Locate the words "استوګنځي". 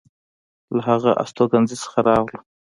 1.23-1.75